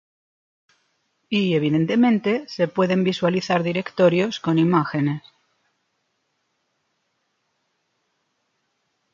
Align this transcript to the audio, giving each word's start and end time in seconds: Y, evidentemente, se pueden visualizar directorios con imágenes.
Y, 1.29 1.53
evidentemente, 1.53 2.45
se 2.47 2.67
pueden 2.67 3.03
visualizar 3.03 3.61
directorios 3.61 4.39
con 4.39 4.57
imágenes. 4.57 5.21